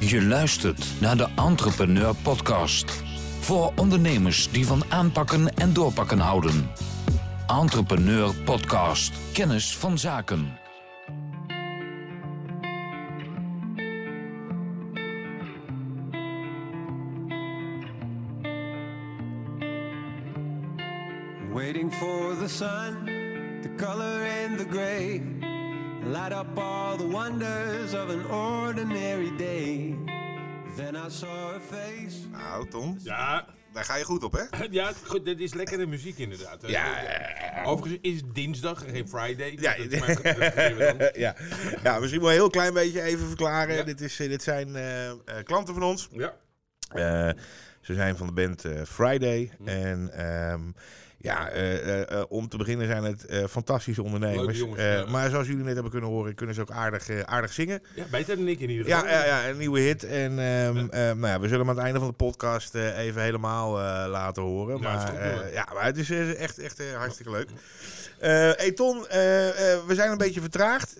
[0.00, 3.02] Je luistert naar de Entrepreneur Podcast.
[3.40, 6.70] Voor ondernemers die van aanpakken en doorpakken houden.
[7.46, 9.12] Entrepreneur Podcast.
[9.32, 10.58] Kennis van zaken.
[21.52, 22.94] Waiting for the sun
[23.62, 25.37] to color in the gray.
[26.08, 29.94] Light up all the wonders of an ordinary day.
[30.76, 32.16] Then I saw a face.
[32.32, 34.44] Nou, Tom, Ja, daar ga je goed op, hè?
[34.70, 36.62] ja goed, dit is lekkere muziek inderdaad.
[36.66, 36.84] Ja,
[37.64, 39.56] Overigens is het dinsdag en geen Friday.
[39.60, 41.34] Ja, Dat is maar dat ja.
[41.82, 43.76] ja, misschien wel een heel klein beetje even verklaren.
[43.76, 43.82] Ja.
[43.82, 46.08] Dit, is, eh, dit zijn eh, eh, klanten van ons.
[46.12, 46.34] Ja.
[46.88, 47.30] Eh,
[47.80, 49.50] ze zijn van de band eh, Friday.
[49.58, 49.68] Hm.
[49.68, 50.60] En ehm,
[51.20, 54.36] ja, eh, eh, eh, om te beginnen zijn het fantastische ondernemers.
[54.38, 55.04] Leuke jongens, ja.
[55.06, 57.82] Maar zoals jullie net hebben kunnen horen, kunnen ze ook aardig, aardig zingen.
[57.94, 59.06] ja, beter dan ik in ieder geval.
[59.08, 60.04] ja, ja, een nieuwe hit.
[60.04, 63.22] En ehm, eh, nou ja, we zullen hem aan het einde van de podcast even
[63.22, 63.72] helemaal
[64.08, 64.80] laten horen.
[64.80, 67.48] Maar, goed, ja, maar het is echt, echt hartstikke leuk.
[68.18, 69.00] Eh Eton,
[69.86, 70.96] we zijn een beetje vertraagd.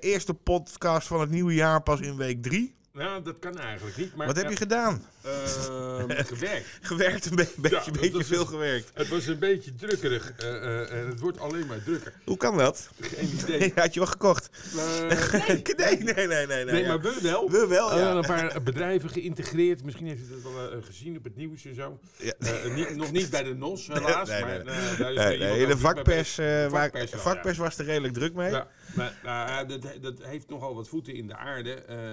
[0.00, 2.77] Eerste podcast van het nieuwe jaar pas in week drie.
[2.98, 4.14] Ja, dat kan eigenlijk niet.
[4.16, 5.04] Maar, Wat heb je gedaan?
[5.22, 6.66] Ehm, gewerkt.
[6.80, 8.90] Gewerkt, een be- beetje, beetje veel gewerkt.
[8.94, 12.12] Het was een beetje drukkerig eh, eh, en het wordt alleen maar drukker.
[12.24, 12.88] Hoe kan dat?
[13.00, 13.72] Geen idee.
[13.74, 14.50] Had je wel gekocht?
[14.76, 16.46] Eh, Nee, nee, nee, nee.
[16.46, 16.88] Nee, nee, ja.
[16.88, 17.50] maar we wel.
[17.50, 18.10] We wel, ja.
[18.10, 19.84] een paar bedrijven geïntegreerd.
[19.84, 22.00] Misschien heeft u dat wel gezien op het nieuws en zo.
[22.16, 22.32] Ja.
[22.74, 24.28] Niet, nog niet bij de NOS, helaas.
[24.28, 24.64] Nee, nee.
[24.98, 28.50] daar is Nee, nee, in de vakpers, De vakpers was er redelijk druk mee.
[28.50, 31.74] Ja, maar nou, dat, dat heeft nogal wat voeten in de aarde.
[31.74, 32.10] Eh,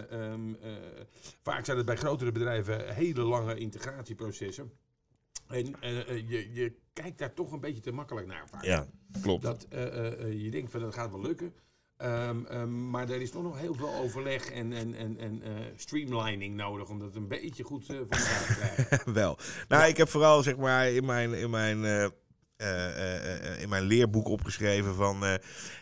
[1.41, 4.71] vaak zijn het bij grotere bedrijven hele lange integratieprocessen.
[5.47, 8.63] En eh, eh, je, je kijkt daar toch een beetje te makkelijk naar vaak.
[8.63, 8.87] Ja,
[9.21, 9.43] klopt.
[9.43, 11.53] Dat eh, eh, eh, je denkt van dat gaat wel lukken.
[11.97, 15.51] Ehm, ehm, maar er is toch nog heel veel overleg en, en, en, en eh,
[15.75, 19.13] streamlining nodig om dat een beetje goed eh, voor elkaar te krijgen.
[19.21, 19.37] Wel.
[19.67, 22.11] Nou, ik heb vooral zeg maar in mijn, in mijn, eh, eh, eh, eh,
[23.59, 25.33] in mijn leerboek opgeschreven van eh,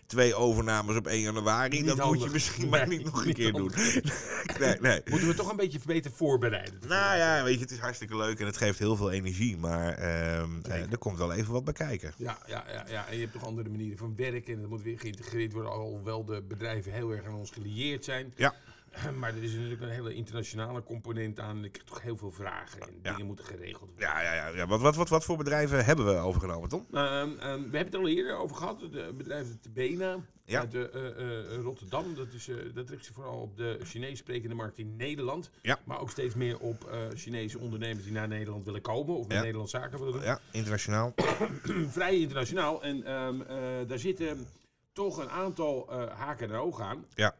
[0.05, 1.81] twee overnames op 1 januari.
[1.81, 3.71] Niet dat moet je misschien maar Nee, niet nog een niet keer doen.
[4.59, 5.01] nee, nee.
[5.05, 6.79] Moeten we toch een beetje beter voorbereiden?
[6.87, 9.57] Nou ja, weet je, het is hartstikke leuk en het geeft heel veel energie.
[9.57, 12.13] Maar ehm, eh, er komt wel even wat bij kijken.
[12.17, 14.81] Ja, ja, ja, ja, en je hebt toch andere manieren van werken en dat moet
[14.81, 18.33] weer geïntegreerd worden, alhoewel de bedrijven heel erg aan ons gelieerd zijn.
[18.35, 18.53] Ja.
[19.19, 21.63] Maar er is natuurlijk een hele internationale component aan.
[21.63, 23.11] Ik krijg toch heel veel vragen en Ja.
[23.11, 24.07] dingen moeten geregeld worden.
[24.07, 24.47] Ja, ja, ja.
[24.47, 24.67] ja.
[24.67, 26.85] Wat, wat, wat, wat voor bedrijven hebben we overgenomen, Tom?
[26.91, 28.81] Ehm, ehm, we hebben het al eerder over gehad.
[28.81, 30.59] Het bedrijf de Tebena Ja.
[30.59, 32.15] uit eh, eh, eh, Rotterdam.
[32.15, 35.49] Dat, is, eh, dat richt zich vooral op de Chinees sprekende markt in Nederland.
[35.61, 35.79] Ja.
[35.83, 39.15] Maar ook steeds meer op Chinese ondernemers die naar Nederland willen komen.
[39.15, 39.41] Of met.
[39.41, 40.23] Nederland zaken willen doen.
[40.23, 41.13] Ja, internationaal.
[41.87, 42.83] vrij internationaal.
[42.83, 44.47] En ehm, eh, daar zitten
[44.93, 47.05] toch een aantal haken en ogen aan.
[47.15, 47.35] Ja.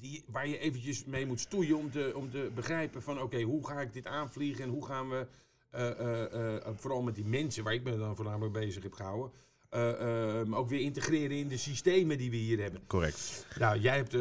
[0.00, 3.66] Die, waar je eventjes mee moet stoeien om te, om te begrijpen van oké, hoe
[3.66, 5.26] ga ik dit aanvliegen en hoe gaan we,
[5.70, 9.30] eh, eh, eh, vooral met die mensen waar ik me dan voornamelijk bezig heb gehouden,
[9.70, 10.00] eh,
[10.40, 12.80] ehm, ook weer integreren in de systemen die we hier hebben.
[12.86, 13.46] Correct.
[13.58, 14.14] Nou, jij hebt,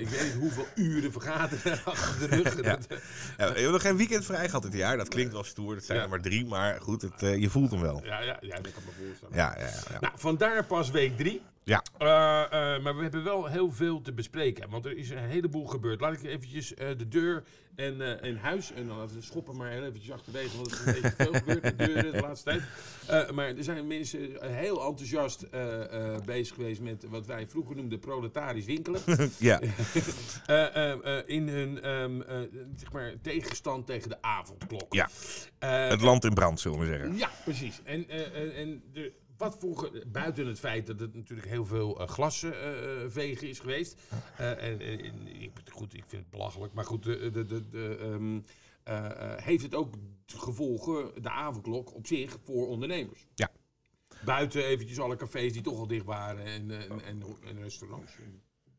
[0.00, 2.56] ik weet niet hoeveel uren vergaderen achter de rug.
[2.56, 2.62] Ja.
[2.62, 2.96] Dat, Ja,
[3.36, 4.96] we hebben nog geen weekend vrij gehad dit jaar.
[4.96, 5.74] Dat klinkt wel stoer.
[5.74, 6.04] Dat zijn Ja.
[6.04, 6.46] er maar drie.
[6.46, 8.04] Maar goed, het, je voelt hem wel.
[8.04, 9.36] ja, ja, ja, dat kan me voorstellen.
[9.36, 9.80] Ja, ja, ja.
[9.90, 10.00] ja.
[10.00, 11.42] Nou, vandaar pas week drie.
[11.68, 11.82] Ja.
[11.98, 14.70] Eh, eh, maar we hebben wel heel veel te bespreken.
[14.70, 16.00] Want er is een heleboel gebeurd.
[16.00, 18.72] Laat ik eventjes eh, de deur en, en huis.
[18.72, 20.56] En dan laten we schoppen maar heel eventjes achterwege.
[20.56, 21.62] Want het is een beetje veel gebeurd.
[21.62, 22.60] De deuren de laatste
[23.06, 23.32] tijd.
[23.32, 25.46] Maar er zijn mensen heel enthousiast
[26.24, 29.00] bezig geweest met wat wij vroeger noemden proletarisch winkelen.
[29.38, 29.60] ja.
[31.26, 32.36] In hun ehm, eh,
[32.76, 34.94] zeg maar, tegenstand tegen de avondklok.
[34.94, 35.08] Ja.
[35.58, 37.16] Het land in brand, zullen we zeggen.
[37.16, 37.80] ja, precies.
[37.84, 38.08] En,
[38.54, 43.48] en de, wat voor, ge- buiten het feit dat het natuurlijk heel veel uh, glasvegen
[43.48, 44.00] is geweest.
[44.36, 46.72] eh, en, en- en ik, goed, ik vind het belachelijk.
[46.72, 48.40] Maar goed, de, de, de, ehm,
[48.82, 49.94] eh, eh, heeft het ook
[50.26, 53.26] gevolgen, de avondklok op zich, voor ondernemers.
[53.34, 53.50] Ja.
[54.24, 58.12] Buiten eventjes alle cafés die toch al dicht waren en, eh, en, en, en restaurants.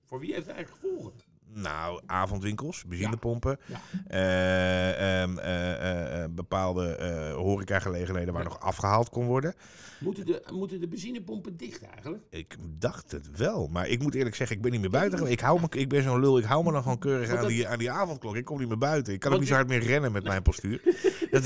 [0.05, 1.13] Voor wie heeft het eigenlijk gevolgen?
[1.53, 3.59] Nou, avondwinkels, benzinepompen.
[3.65, 3.81] Ja.
[4.07, 8.49] ehm, eh, eh, eh, bepaalde eh horecagelegenheden waar Ja.
[8.49, 9.53] nog afgehaald kon worden.
[9.99, 12.23] Moeten de, moeten de benzinepompen dicht eigenlijk?
[12.29, 15.27] Ik dacht het wel, maar ik moet eerlijk zeggen, ik ben niet meer buiten.
[15.27, 17.47] Ik, hou me, ik ben zo'n lul, ik hou me nog gewoon keurig aan dat-
[17.47, 18.35] die, aan die avondklok.
[18.35, 19.13] Ik kom niet meer buiten.
[19.13, 20.81] Ik kan ook niet zo hard meer rennen met mijn postuur.
[21.31, 21.43] dat,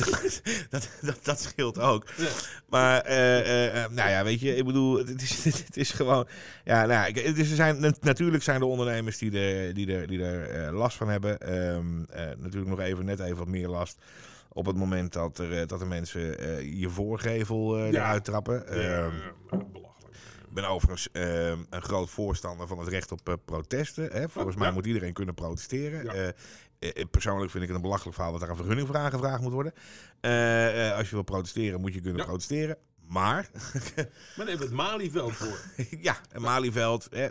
[0.70, 2.06] dat, dat, dat scheelt ook.
[2.18, 2.28] Ja.
[2.70, 6.28] Maar, eh, eh, nou ja, weet je, ik bedoel, het is, het is gewoon...
[6.64, 9.93] Ja, nou, ja, het is, er zijn, nat- natuurlijk zijn er ondernemers die er, die
[9.96, 11.40] er, die er eh, last van hebben.
[11.40, 14.02] Ehm, eh, natuurlijk nog even, net even wat meer last
[14.50, 16.22] op het moment dat, er, eh, dat de mensen
[16.80, 17.86] je voorgevel Ja.
[17.86, 18.64] eruit trappen.
[18.82, 19.12] Ja, Ehm,
[19.72, 20.16] belachelijk.
[20.50, 24.10] ben overigens eh, een groot voorstander van het recht op eh, protesten.
[24.12, 24.30] Hè.
[24.30, 26.04] Volgens mij moet iedereen kunnen protesteren.
[26.16, 26.32] Ja.
[27.12, 29.74] Persoonlijk vind ik het een belachelijk verhaal dat er een vergunning voor aangevraagd moet worden.
[30.98, 32.26] Als je wil protesteren, moet je kunnen Ja.
[32.28, 32.78] protesteren.
[33.08, 33.50] Maar,
[34.38, 35.60] Maar we het Malieveld voor.
[36.02, 37.28] ja, een Malieveld, hè,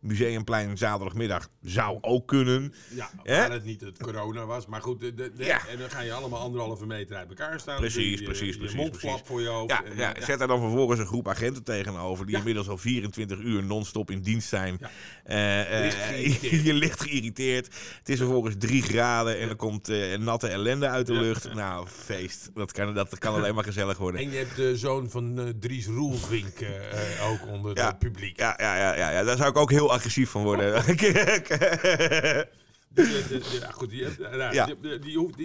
[0.00, 2.74] Museumplein zaterdagmiddag zou ook kunnen.
[2.88, 3.36] Ja, Hè?
[3.38, 4.66] waar het niet het corona was.
[4.66, 5.68] Maar goed, de, de, de- Ja.
[5.68, 7.76] en dan ga je allemaal anderhalve meter uit elkaar staan.
[7.76, 9.26] Precies, je, precies, je precies, mondflap precies.
[9.28, 9.70] voor je hoofd.
[9.70, 12.78] Ja, en, ja, eh, zet daar dan vervolgens een groep agenten tegenover die inmiddels al
[12.78, 14.78] 24 uur non-stop in dienst zijn.
[15.24, 16.64] Eh, eh, geïrriteerd.
[16.68, 17.66] je ligt geïrriteerd.
[17.98, 21.54] Het is vervolgens 3 graden en er komt eh, natte ellende uit de lucht.
[21.54, 22.50] Nou, feest.
[22.54, 24.20] Dat kan, dat kan alleen maar gezellig worden.
[24.20, 27.86] En je hebt de zoon van eh, Dries Roelvink eh, ook onder Ja.
[27.86, 28.38] het publiek.
[28.38, 30.96] Ja, ja, ja, ja, ja, daar zou ik ook heel agressief van worden.
[30.96, 31.12] Die,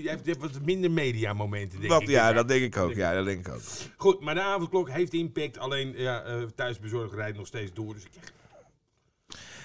[0.10, 2.08] heeft, wat minder mediamomenten, denk Dat, ik.
[2.08, 2.94] ja, dat denk ik ook.
[2.94, 3.62] Ja, dat denk ik ook.
[3.98, 5.60] Goed, maar de avondklok heeft impact.
[5.60, 6.24] Alleen ja,
[6.56, 7.94] thuisbezorgd rijdt nog steeds door.
[7.94, 8.10] Dus ik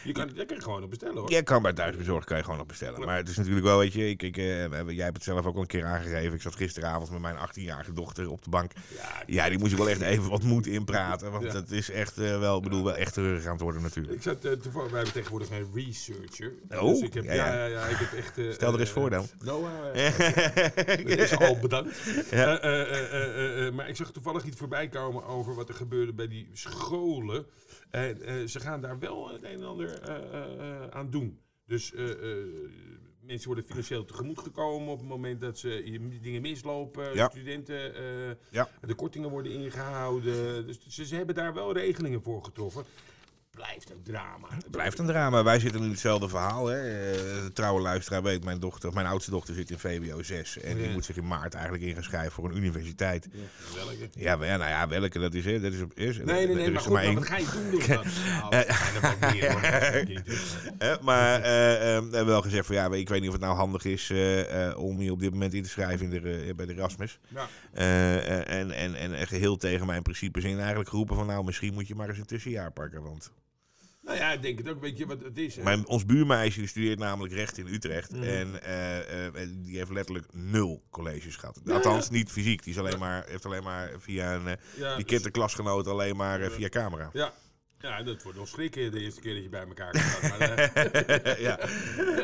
[0.04, 1.30] je kan, je kan gewoon nog bestellen hoor.
[1.30, 3.00] Je kan bij thuisbezorgd kan je gewoon nog bestellen.
[3.04, 5.54] Maar het is natuurlijk wel, weet je, ik, ik, eh, jij hebt het zelf ook
[5.54, 6.34] al een keer aangegeven.
[6.34, 8.72] Ik zat gisteravond met mijn 18-jarige dochter op de bank.
[8.96, 11.30] Ja, Ja, die moest je wel echt even wat moed inpraten.
[11.32, 14.14] Want dat is echt eh, wel, ik bedoel, wel echt terug aan het worden natuurlijk.
[14.14, 16.52] Ik zat uh, toevallig, wij hebben tegenwoordig een researcher.
[16.70, 17.84] Oh, dus ik heb, ja, ja, ja.
[17.86, 18.38] ik heb echt...
[18.38, 19.26] eh, Stel er eens eh, voor dan.
[19.44, 20.18] Noah, eh,
[21.08, 21.96] dat is al bedankt.
[22.30, 25.74] Eh, eh, eh, eh, eh, maar ik zag toevallig iets voorbij komen over wat er
[25.74, 27.46] gebeurde bij die scholen.
[27.90, 31.40] En eh, ze gaan daar wel het een en ander eh, eh, aan doen.
[31.66, 32.04] Dus eh,
[33.20, 37.14] mensen worden financieel tegemoet gekomen op het moment dat ze dingen mislopen.
[37.14, 37.28] Ja.
[37.28, 37.78] Studenten,
[38.50, 38.68] Ja.
[38.80, 40.66] de kortingen worden ingehouden.
[40.66, 42.84] Dus ze, ze hebben daar wel regelingen voor getroffen.
[43.56, 44.46] Blijft een drama.
[44.50, 45.42] Het blijft een drama.
[45.42, 46.66] Wij zitten in hetzelfde verhaal.
[46.66, 46.76] Hè.
[46.76, 50.58] Eh, De trouwe luisteraar weet, mijn, dochter, mijn oudste dochter zit in VWO 6.
[50.58, 53.28] En die moet zich in maart eigenlijk in gaan schrijven voor een universiteit.
[53.32, 53.38] Ja,
[53.74, 54.08] welke?
[54.12, 55.60] Ja, maar ja, nou ja, welke dat is, hè.
[55.60, 57.70] Dat is, op- is Nee, nee, nee, maar goed, maar wat ga je doen?
[57.70, 57.88] doen?
[57.88, 58.50] Nou,
[60.80, 61.46] dat maar we
[62.10, 65.00] hebben wel gezegd van ja, ik weet niet of het nou handig is eh, om
[65.02, 67.18] je op dit moment in te schrijven in de, bij de Erasmus.
[67.28, 67.48] Ja.
[68.44, 71.94] En, en, en geheel tegen mijn principes in eigenlijk geroepen van nou, misschien moet je
[71.94, 73.02] maar eens een tussenjaar pakken.
[73.02, 73.30] Want
[74.02, 74.80] Nou ja, ik denk het ook.
[74.80, 75.56] Weet je wat het is?
[75.56, 75.62] hè?
[75.62, 78.12] mijn, ons buurmeisje studeert namelijk recht in Utrecht.
[78.12, 81.60] En eh, eh, die heeft letterlijk nul colleges gehad.
[81.64, 82.62] Ja, Althans, niet fysiek.
[82.62, 84.46] Die is alleen maar, heeft alleen maar via een...
[84.46, 87.10] eh, ja, die dus- kent de klasgenoot alleen maar via camera.
[87.12, 87.32] ja.
[87.82, 90.38] Ja, dat wordt nog schrikken de eerste keer dat je bij elkaar gaat.
[90.38, 91.58] Maar, eh, ja.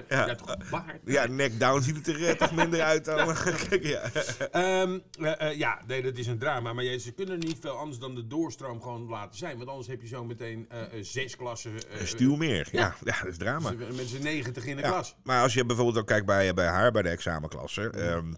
[0.09, 0.27] ja.
[0.27, 0.35] Ja.
[0.35, 1.01] toch een baard.
[1.05, 3.35] ja, neck down ziet het er eh, toch minder uit dan...
[3.69, 4.11] Kijk, ja.
[4.51, 6.73] Ehm, eh, ja, nee, dat is een drama.
[6.73, 9.57] Maar je, ze kunnen niet veel anders dan de doorstroom gewoon laten zijn.
[9.57, 11.73] Want anders heb je zo meteen eh, zes klassen.
[11.99, 12.69] Een stuw meer.
[12.73, 13.71] Ja, ja, dat is drama.
[13.71, 15.17] Met z'n negentig in de klas.
[15.23, 17.91] maar als je bijvoorbeeld ook kijkt bij, bij haar, bij de examenklasse.
[17.91, 18.33] ehm,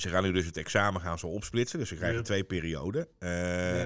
[0.00, 1.78] ze gaan nu dus het examen gaan ze opsplitsen.
[1.78, 2.24] Dus ze krijgen Ja.
[2.24, 3.06] twee perioden.
[3.18, 3.80] Eh, Eh,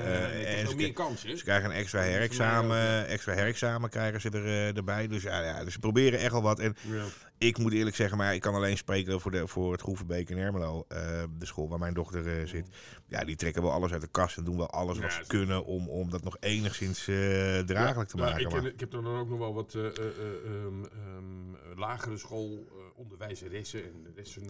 [0.54, 1.38] eh, en ze, meer kansen.
[1.38, 3.06] ze krijgen een extra herexamen.
[3.06, 5.06] Extra herexamen krijgen ze er, eh, erbij.
[5.08, 6.58] Dus ja, ja, dus ze proberen echt wel wat.
[6.58, 7.02] En Ja.
[7.42, 10.38] Ik moet eerlijk zeggen, maar ik kan alleen spreken voor, de, voor het Groevenbeek in
[10.38, 10.84] Ermelo.
[10.88, 12.68] eh, de school waar mijn dochter eh, zit.
[13.06, 15.64] Ja, die trekken wel alles uit de kast en doen wel alles wat ze kunnen
[15.64, 17.14] om, om dat nog enigszins eh,
[17.58, 18.40] draaglijk te Ja, maken.
[18.40, 21.78] ik, maar- ken- ik heb dan ook nog wel wat eh, eh, eh, ehm, ehm,
[21.78, 24.42] lagere school eh, onderwijzeressen en lessen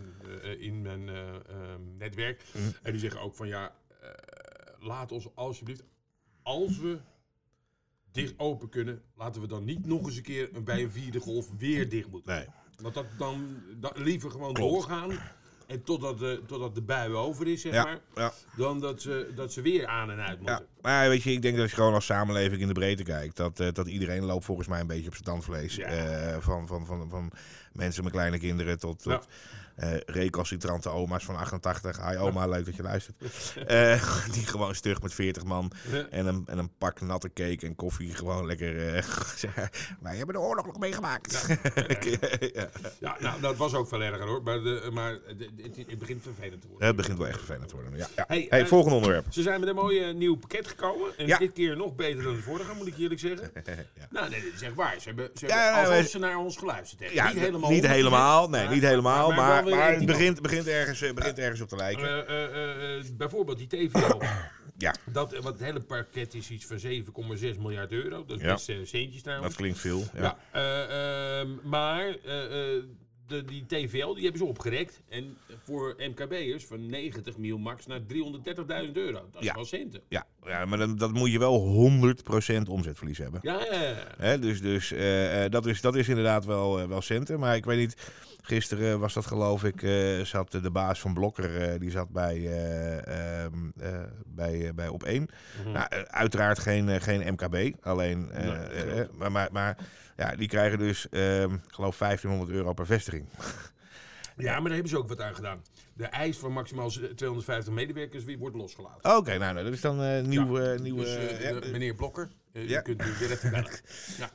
[0.42, 2.42] eh, in mijn eh, ehm, netwerk.
[2.54, 2.64] Mhm.
[2.82, 4.08] En die zeggen ook van ja, eh,
[4.78, 5.82] laat ons alsjeblieft,
[6.42, 6.98] als we
[8.12, 11.46] dicht open kunnen, laten we dan niet nog eens een keer bij een vierde golf
[11.58, 12.34] weer dicht moeten.
[12.34, 12.46] nee.
[12.82, 14.72] Want dat dan, dan liever gewoon Klopt.
[14.72, 15.10] doorgaan.
[15.66, 17.98] En totdat de, totdat de bui over is, zeg Ja, maar.
[18.14, 18.32] ja.
[18.56, 20.66] Dan dat ze, dat ze weer aan en uit Ja, moeten.
[20.82, 23.36] maar weet je, ik denk dat je gewoon als samenleving in de breedte kijkt.
[23.36, 25.74] Dat, eh, dat iedereen loopt volgens mij een beetje op zijn tandvlees.
[25.74, 25.86] Ja.
[25.86, 27.30] Eh, van, van, van, van
[27.72, 29.26] mensen met kleine kinderen tot, tot
[30.06, 32.08] recalcitrante oma's van 88.
[32.08, 33.16] Hi oma, leuk dat je luistert.
[33.66, 35.72] Eh, die gewoon stug met 40 man
[36.10, 39.04] en een, en een pak natte cake en koffie gewoon lekker
[39.36, 39.68] zeggen.
[40.00, 41.46] Wij hebben de oorlog nog meegemaakt.
[42.52, 42.68] Ja.
[43.00, 44.42] Ja, nou, dat was ook veel erger hoor.
[44.42, 46.86] Maar, de, maar het, het begint vervelend te worden.
[46.86, 47.96] Het begint wel echt vervelend te worden.
[47.96, 48.24] Ja, ja.
[48.26, 49.26] Hey, Hey, volgende onderwerp.
[49.30, 51.18] Ze zijn met een mooi nieuw pakket gekomen.
[51.18, 53.50] En dit keer nog beter dan de vorige, moet ik eerlijk zeggen.
[53.54, 54.06] Ja.
[54.10, 54.94] Nou, nee, dit is echt waar.
[54.98, 57.18] Ze hebben, ze hebben alsof ze naar ons geluisterd hebben.
[57.18, 57.70] Ja, niet helemaal.
[57.70, 58.48] niet 100%, helemaal.
[58.48, 59.32] Nee, niet helemaal.
[59.32, 62.26] maar maar het begint, begint, ergens, eh, begint ergens op te lijken.
[62.28, 64.18] Eh, eh, bijvoorbeeld die TVO.
[64.78, 68.24] Ja, dat, want het hele pakket is iets van 7,6 miljard euro.
[68.24, 68.52] Dat is Ja.
[68.52, 69.48] best centjes trouwens.
[69.48, 70.02] dat klinkt veel.
[70.14, 70.22] Ja.
[70.22, 72.82] Ja, eh, ehm, maar eh, eh,
[73.26, 75.00] de, die TVL die hebben ze opgerekt.
[75.08, 79.28] En voor MKB'ers van 90 mil max naar 330.000 euro.
[79.32, 79.54] Dat is Ja.
[79.54, 80.00] wel centen.
[80.08, 83.40] Ja, ja maar dan, dat moet je wel 100% omzetverlies hebben.
[83.42, 84.06] Ja, ja, ja.
[84.18, 87.38] Hè, dus dus eh, eh, dat, is, dat is inderdaad wel, wel centen.
[87.38, 87.96] Maar ik weet niet,
[88.42, 92.36] gisteren was dat geloof ik, eh, zat de baas van Blokker, eh, die zat bij,
[92.36, 95.28] eh, ehm, eh, bij, bij Op 1.
[95.58, 95.72] Mhm.
[95.72, 99.76] Nou, uiteraard geen, geen MKB, alleen, Nee, maar, maar, maar
[100.16, 103.28] ja, die krijgen dus, ehm, ik geloof 1500 euro per vestiging.
[104.36, 105.62] Ja, maar daar hebben ze ook wat aan gedaan.
[105.94, 109.16] De eis van maximaal 250 medewerkers wie wordt losgelaten.
[109.16, 111.94] Oké, nou, nou, dat is dan eh nieuw, Ja, eh, nieuw dus, eh, de- meneer
[111.94, 112.60] Blokker, Ja.
[112.60, 113.70] je kunt u weer even bellen.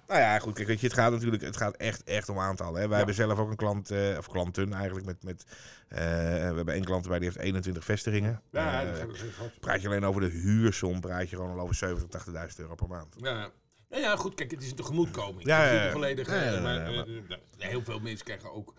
[0.07, 0.53] Nou ja, goed.
[0.53, 2.81] Kijk, weet je, het gaat natuurlijk het gaat echt, echt om aantallen.
[2.81, 2.87] Hè.
[2.87, 5.45] Wij hebben zelf ook een klant, of klanten eigenlijk, met, met
[5.87, 8.41] we hebben één klant bij die heeft 21 vestigingen.
[8.51, 9.07] Ja, dat
[9.59, 12.87] praat je alleen over de huursom, praat je gewoon al over 70, 80.000 euro per
[12.87, 13.15] maand.
[13.17, 13.49] Ja.
[13.89, 15.45] Nou ja, goed, kijk, het is een tegemoetkoming.
[15.47, 16.27] Ja, volledig,
[16.61, 16.87] maar,
[17.57, 18.73] heel veel mensen krijgen ook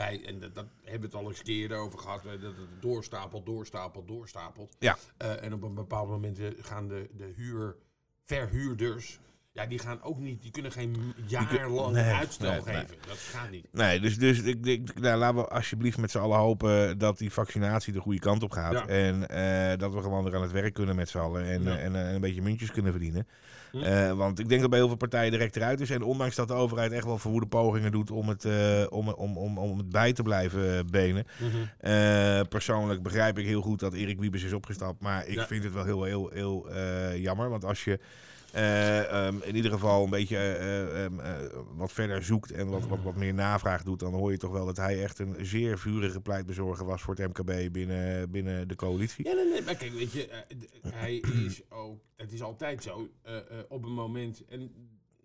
[0.00, 2.82] bij, en dat, dat hebben we het al eens keer over gehad, eh, dat het
[2.82, 4.76] doorstapelt, doorstapelt, doorstapelt.
[4.78, 4.96] Ja.
[5.16, 7.76] Eh, en op een bepaald moment eh, gaan de, de huur,
[8.24, 9.20] verhuurders,
[9.52, 12.74] ja, die gaan ook niet, die kunnen geen jaar lang nee, uitstel nee, nee.
[12.74, 12.96] geven.
[13.06, 13.66] Dat gaat niet.
[13.72, 17.32] Nee, dus, dus ik denk, nou, laten we alsjeblieft met z'n allen hopen dat die
[17.32, 18.72] vaccinatie de goede kant op gaat.
[18.72, 18.86] Ja.
[18.86, 19.20] En
[19.78, 21.76] dat we gewoon weer aan het werk kunnen met z'n allen en, Ja.
[21.76, 23.26] eh, en, eh, een beetje muntjes kunnen verdienen.
[23.72, 23.78] Hm.
[23.78, 25.90] Eh, want ik denk dat bij heel veel partijen direct eruit is.
[25.90, 29.36] En ondanks dat de overheid echt wel verwoede pogingen doet om het, eh, om, om,
[29.36, 31.26] om, om het bij te blijven eh, benen.
[31.38, 32.44] Mhm.
[32.48, 35.00] Persoonlijk begrijp ik heel goed dat Erik Wiebes is opgestapt.
[35.00, 35.46] Maar ik Ja.
[35.46, 36.68] vind het wel heel, heel, heel
[37.16, 37.50] jammer.
[37.50, 37.98] Want als je
[38.52, 41.32] eh, ehm, in ieder geval een beetje eh, ehm, eh,
[41.76, 44.66] wat verder zoekt en wat, wat, wat meer navraag doet, dan hoor je toch wel
[44.66, 49.28] dat hij echt een zeer vurige pleitbezorger was voor het MKB binnen, binnen de coalitie.
[49.28, 50.28] Ja, nee, nee, maar kijk, weet je,
[50.88, 53.08] hij is ook, het is altijd zo,
[53.68, 54.72] op een moment, en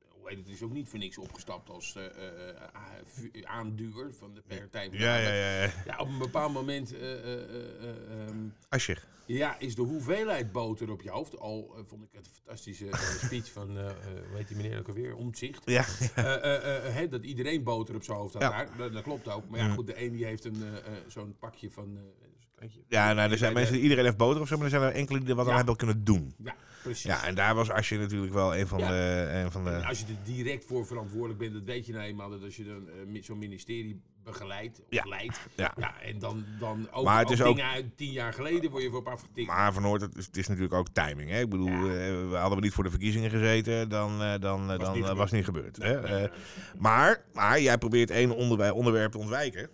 [0.10, 4.14] hoe heet het, is ook niet voor niks opgestapt als eh, eh, a- vu- aanduwer
[4.14, 4.90] van de Partij.
[4.92, 5.62] Ja, ja, ja.
[5.64, 5.72] ja.
[5.86, 8.38] Ja, op een bepaald moment eh, eh, eh, eh, ehm,
[8.70, 9.04] Ascher.
[9.26, 12.90] ja, is de hoeveelheid boter op je hoofd, al eh, vond ik het een fantastische
[12.90, 13.96] eh, speech van, eh, eh,
[14.28, 15.62] hoe heet die meneer ook alweer, Omtzigt.
[15.66, 15.86] Ja.
[16.16, 18.50] Eh, eh, eh, hè, dat iedereen boter op zijn hoofd had Ja.
[18.50, 18.78] daar.
[18.78, 19.50] Dat, dat klopt ook.
[19.50, 19.74] Maar ja, Mm.
[19.74, 21.98] goed, de een die heeft een, eh, eh, zo'n pakje van...
[21.98, 24.92] eh, ja, nou, er zijn mensen, iedereen heeft boter of zo, maar er zijn er
[24.92, 26.34] enkele die er wat aan hebben kunnen doen.
[26.44, 27.04] Ja, precies.
[27.12, 28.88] Ja, en daar was Ascher natuurlijk wel een van Ja.
[28.88, 29.30] de...
[29.44, 32.06] Een van En de als je er direct voor verantwoordelijk bent, dat weet je nou
[32.06, 32.30] eenmaal.
[32.30, 35.04] Dat als je dan mi- zo'n ministerie begeleidt, of Ja.
[35.08, 35.40] leidt.
[35.56, 35.74] ja.
[35.78, 38.72] Ja, en dan, dan ook, Maar het ook is ook- dingen uit tien jaar geleden
[38.72, 39.48] word je voor op afgetikt.
[39.48, 41.30] Maar van Noord, het is, het is natuurlijk ook timing.
[41.30, 41.40] Hè?
[41.40, 41.84] Ik bedoel, eh,
[42.30, 45.18] we hadden we niet voor de verkiezingen gezeten, dan, eh, dan, Was dan niet was
[45.20, 45.78] het niet gebeurd.
[45.78, 46.20] Nee, hè?
[46.20, 46.30] nee,
[46.78, 49.70] maar, maar jij probeert één onderwerp, onderwerp te ontwijken.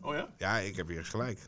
[0.00, 0.28] Oh ja?
[0.38, 1.38] Ja, ik heb weer eens gelijk.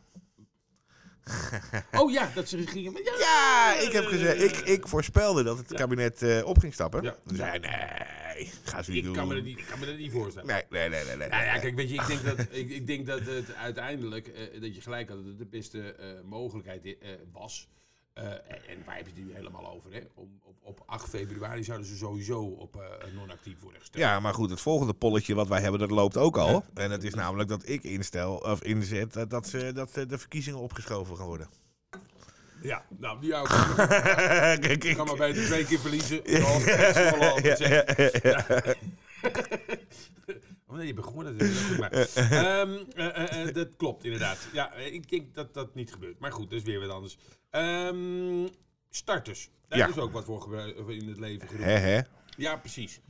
[2.00, 2.92] Oh ja, dat ze gingen...
[3.04, 7.02] Ja, Ja, ik heb gezegd, ik, ik voorspelde dat het kabinet eh, op ging stappen.
[7.02, 7.16] Ja.
[7.24, 9.14] Zei nee, ga ze niet ik, doen.
[9.14, 10.48] kan me dat niet, ik kan me dat niet voorstellen.
[10.48, 11.16] Nee, nee, nee, nee.
[11.16, 14.26] nee, Nou ja, kijk, weet je, ik denk dat, ik, ik denk dat het uiteindelijk,
[14.26, 16.96] eh, dat je gelijk had, dat het de beste eh, mogelijkheid
[17.32, 17.68] was.
[18.16, 19.92] Eh, en, en waar heb je het nu helemaal over?
[19.92, 20.00] Hè?
[20.14, 24.04] Om, op, op 8 februari zouden ze sowieso op eh, non-actief worden gesteld.
[24.04, 26.64] Ja, maar goed, het volgende polletje wat wij hebben, dat loopt ook al.
[26.74, 30.60] En dat is namelijk dat ik instel, of inzet, eh, dat, ze, dat de verkiezingen
[30.60, 31.48] opgeschoven gaan worden.
[32.62, 33.48] Ja, nou, die ook.
[34.60, 36.22] Ik kan maar beter twee keer verliezen.
[40.68, 42.60] Oh nee, je begon eh,
[43.46, 44.48] eh, Dat klopt, inderdaad.
[44.52, 46.18] Ja, ik denk dat dat niet gebeurt.
[46.18, 47.18] Maar goed, dat is weer wat anders.
[47.56, 48.48] Ehm,
[48.90, 49.50] starters.
[49.68, 49.88] Daar Ja.
[49.88, 52.06] is ook wat voor in het leven geroepen.
[52.36, 53.00] Ja, precies.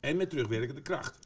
[0.00, 1.18] En met terugwerkende kracht.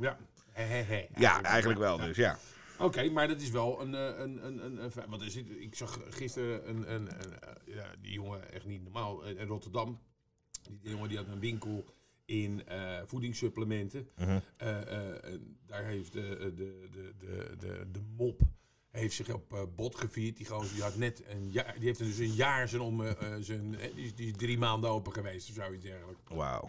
[0.00, 0.18] Ja.
[0.52, 1.06] He.
[1.16, 2.38] Ja, eigenlijk wel dus, ja.
[2.78, 3.94] Oké, maar dat is wel een.
[3.94, 4.82] eh, een, een,
[5.22, 9.24] een, zit, ik zag gisteren een, een, een, eh, ja, die jongen echt niet normaal
[9.24, 9.98] eh, in Rotterdam.
[10.70, 11.84] Die jongen die had een winkel
[12.24, 12.62] in
[13.06, 14.08] voedingssupplementen.
[14.16, 14.38] Mhm.
[15.66, 18.40] Daar heeft de, de, de, de, de, de mop
[18.92, 20.36] heeft zich op eh, bot gevierd.
[20.36, 23.10] Die gozer die had net een jaar, die heeft dus een jaar zijn om eh,
[23.10, 26.20] eh, zijn, die, is- die is drie maanden open geweest of zoiets dergelijks.
[26.28, 26.68] Wauw.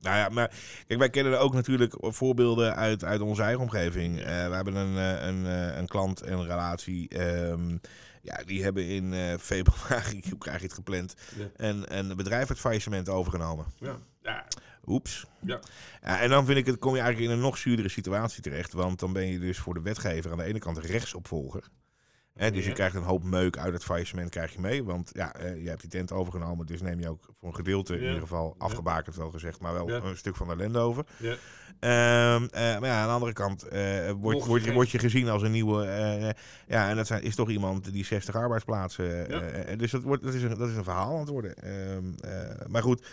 [0.00, 0.48] Nou ja, maar
[0.86, 4.18] kijk, wij kennen er ook natuurlijk voorbeelden uit, uit onze eigen omgeving.
[4.18, 7.08] Eh, we hebben een, eh, een, eh, een klant en een relatie.
[7.08, 7.76] ehm,
[8.22, 11.50] ja, die hebben in eh, februari, hoe krijg je het gepland, Ja.
[11.56, 13.66] een, een bedrijf het faillissement overgenomen.
[13.78, 14.46] Ja, ja,
[14.86, 15.26] Oeps.
[15.40, 15.60] ja.
[16.02, 18.72] Ja, en dan vind ik het, kom je eigenlijk in een nog zuurdere situatie terecht.
[18.72, 21.68] Want dan ben je dus voor de wetgever aan de ene kant rechtsopvolger.
[22.34, 24.84] Hè, dus je krijgt een hoop meuk uit het faillissement krijg je mee.
[24.84, 26.66] Want ja, eh, je hebt die tent overgenomen.
[26.66, 29.60] Dus neem je ook voor een gedeelte in ieder geval afgebakend wel gezegd.
[29.60, 31.04] Maar wel een stuk van de ellende over.
[31.16, 31.36] ja.
[31.80, 35.28] Ehm, eh, maar ja, aan de andere kant eh wordt word je, word je gezien
[35.28, 35.84] als een nieuwe...
[35.84, 36.34] eh, eh,
[36.66, 39.28] ja, en dat zijn, is toch iemand die 60 arbeidsplaatsen...
[39.28, 41.54] eh, eh, dus dat, wordt, dat, is een, dat is een verhaal aan het worden.
[41.56, 43.06] Ehm, eh, maar goed...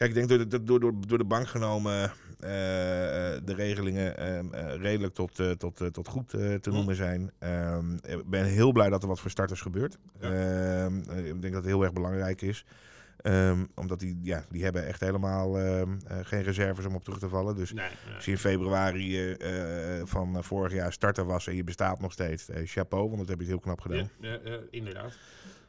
[0.00, 4.16] Kijk, ik denk door de, door, door, door de bank genomen eh, eh, de regelingen
[4.16, 7.30] ehm, eh, redelijk tot, tot, tot goed te noemen zijn.
[7.38, 9.98] Ehm, Ik ben heel blij dat er wat voor starters gebeurt.
[10.20, 10.28] Ja.
[10.28, 12.64] Ehm, eh, ik denk dat het heel erg belangrijk is.
[13.74, 15.52] Omdat die, ja, die hebben echt helemaal
[16.22, 17.56] geen reserves om op terug te vallen.
[17.56, 18.14] Dus Nee, nee.
[18.14, 19.36] als je in februari
[20.04, 23.46] van vorig jaar starter was en je bestaat nog steeds, chapeau, want dat heb je
[23.46, 24.10] heel knap gedaan.
[24.20, 24.38] Ja,
[24.70, 25.18] inderdaad.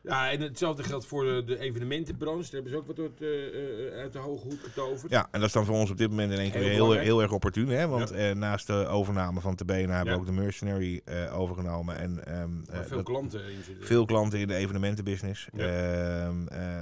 [0.03, 2.41] Ja, en hetzelfde geldt voor de, de evenementenbranche.
[2.43, 5.11] Daar hebben ze ook wat uit, eh, eh, uit de hoge hoed getoverd.
[5.11, 7.21] Ja, en dat is dan voor ons op dit moment in één keer Heel heel,
[7.21, 7.67] erg opportun.
[7.67, 7.87] Hè?
[7.87, 8.15] Want Ja.
[8.15, 10.15] eh, naast de overname van Tebena hebben we Ja.
[10.15, 11.01] ook de Mercenary
[11.33, 11.97] overgenomen.
[11.97, 13.85] En ehm, eh, veel dat- klanten in zitten.
[13.87, 15.47] veel klanten in de evenementenbusiness.
[15.53, 15.65] Ja.
[15.65, 16.81] Ehm, eh,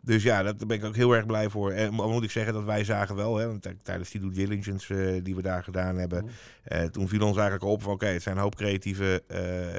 [0.00, 1.70] dus ja, daar ben ik ook heel erg blij voor.
[1.70, 5.20] En mo- moet ik zeggen dat wij zagen wel, hè, want tijdens die due diligence
[5.22, 6.88] die we daar gedaan hebben, Mhm.
[6.90, 9.22] toen viel ons eigenlijk op van oké, het zijn een hoop creatieve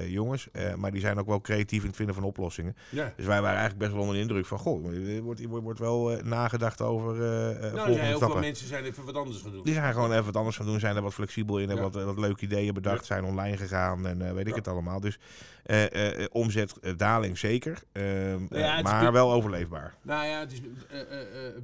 [0.08, 2.76] jongens, maar die zijn ook wel creatief in het vinden van oplossingen.
[2.90, 3.14] Ja.
[3.16, 5.80] Dus wij waren eigenlijk best wel onder de indruk van, goh, er wordt, wordt, wordt
[5.80, 8.40] wel eh, nagedacht over eh eh, Nou, volgende heel veel stappen.
[8.40, 9.64] mensen zijn even wat anders gaan doen.
[9.64, 12.04] Die zijn gewoon even wat anders gaan doen, zijn er wat flexibel in, hebben wat,
[12.04, 15.00] wat leuke ideeën bedacht, zijn online gegaan en weet ik het allemaal.
[15.00, 15.20] Dus
[15.64, 19.96] eh, omzetdaling zeker, ehm, eh, is maar wel overleefbaar.
[20.02, 20.62] Nou ja, het is,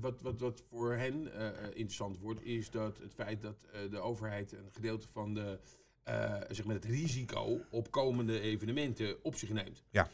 [0.01, 1.31] wat, wat, wat voor hen
[1.73, 3.55] interessant wordt, is dat het feit dat
[3.91, 5.59] de overheid een gedeelte van de,
[6.07, 9.83] eh, zeg maar het risico op komende evenementen op zich neemt.
[9.89, 10.09] Ja.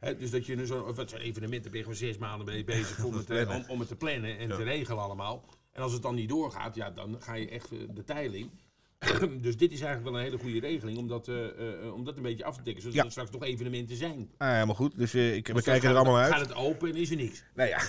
[0.00, 3.04] Dus dat je nu zo'n wat zo'n evenementen ben je gewoon zes maanden mee bezig
[3.04, 4.56] om, het, eh, om, om het te plannen en Ja.
[4.56, 5.44] te regelen allemaal.
[5.72, 8.50] En als het dan niet doorgaat, ja, dan ga je echt eh, de tijl in.
[9.40, 11.44] dus dit is eigenlijk wel een hele goede regeling om dat, eh,
[11.84, 13.04] eh, om dat een beetje af te dekken, zodat Ja.
[13.04, 14.30] er straks nog evenementen zijn.
[14.38, 16.32] Ah, helemaal goed, dus eh, ik, we kijken er gaat- allemaal uit.
[16.32, 17.42] Gaat het open en is er niks.
[17.54, 17.80] Nee, ja.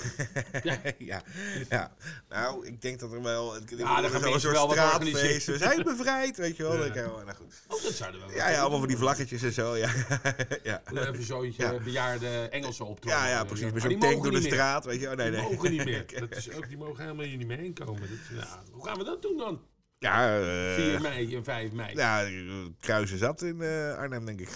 [0.64, 0.78] Ja.
[0.98, 1.22] ja.
[1.70, 1.94] ja.
[2.30, 3.56] Nou, ik denk dat er wel...
[3.56, 5.04] Ik, ik- dan er gaan mensen soort wel wat.
[5.46, 6.86] We zijn bevrijd, weet je wel.
[6.86, 7.08] Ja.
[7.08, 7.54] Oh, nou goed.
[7.68, 9.76] Oh, dat zouden we wel Ja, ja, allemaal van die vlaggetjes en zo.
[9.76, 9.90] Ja,
[10.64, 10.82] ja.
[10.94, 11.80] Even zo'n Ja.
[11.84, 13.28] bejaarde Engelsen optrommelen.
[13.30, 13.72] ja, ja precies.
[13.72, 15.10] Met zo'n tank door de straat, weet je.
[15.10, 15.50] Oh, nee, Die nee.
[15.52, 16.06] mogen niet meer.
[16.30, 18.02] Dat is ook, die mogen helemaal hier niet meer heen komen.
[18.02, 18.10] Dat,
[18.44, 19.62] ja, hoe gaan we dat doen dan?
[20.00, 21.96] Ja, eh, 4 mei en 5 mei.
[21.96, 22.28] Ja,
[22.80, 24.50] kruisen zat in eh, Arnhem, denk ik.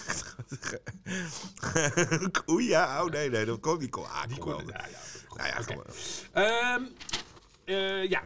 [2.50, 3.04] Oei, ja.
[3.04, 3.46] Oh, nee, nee.
[3.46, 3.96] Dat kon niet.
[3.96, 4.98] Ah, die kon, ja, ja,
[5.28, 5.86] goed, Nou ja, wel.
[6.44, 6.84] Ehm,
[7.66, 8.24] eh, ja.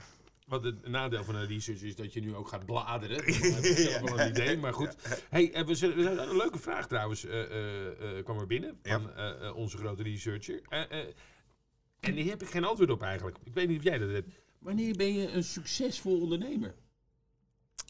[0.47, 3.15] Want het nadeel van een research is dat je nu ook gaat bladeren.
[3.25, 4.95] Heb zelf wel een idee, maar goed.
[5.29, 9.13] Hey, eh, we zullen- een leuke vraag trouwens eh, eh, eh, kwam er binnen van
[9.15, 10.61] eh, eh, onze grote researcher.
[10.69, 11.05] Eh, eh,
[11.99, 13.37] en die heb ik geen antwoord op eigenlijk.
[13.43, 14.29] Ik weet niet of jij dat hebt.
[14.59, 16.75] Wanneer ben je een succesvol ondernemer?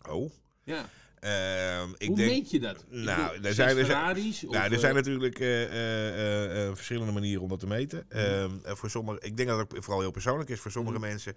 [0.05, 0.31] Oh.
[0.65, 0.85] Ja.
[1.19, 2.29] Ehm, ik Hoe denk...
[2.29, 2.75] meet je dat?
[2.75, 4.41] Ik Nou, bedoel, er zijn- er zijn- Ferraris?
[4.41, 8.05] Nou, er zijn natuurlijk eh, eh, eh, eh, verschillende manieren om dat te meten.
[8.09, 10.59] Ehm, eh, voor sommige, ik denk dat het vooral heel persoonlijk is.
[10.59, 11.07] Voor sommige Mhm.
[11.07, 11.33] mensen